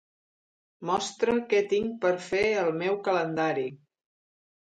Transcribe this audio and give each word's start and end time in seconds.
Mostra 0.89 1.35
què 1.51 1.59
tinc 1.73 1.99
per 2.05 2.13
fer 2.29 2.41
al 2.61 2.71
meu 2.79 2.99
calendari. 3.09 3.67